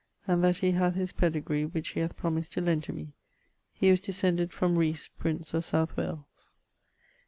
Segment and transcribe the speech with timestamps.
[0.27, 3.13] ],and that he hath his pedegree, which he hath promised to lend to me.
[3.71, 6.49] He was descended from Rees, prince of South Wales.